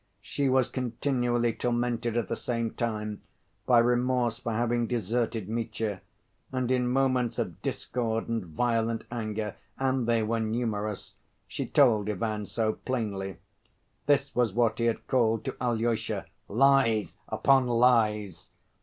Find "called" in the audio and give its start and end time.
15.05-15.45